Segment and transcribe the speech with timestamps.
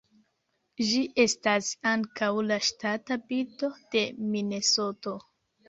[0.91, 5.19] Ĝi estas ankaŭ la ŝtata birdo de Minesoto.